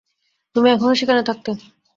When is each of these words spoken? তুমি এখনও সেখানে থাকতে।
তুমি 0.55 0.67
এখনও 0.71 0.95
সেখানে 0.95 1.21
থাকতে। 1.23 1.51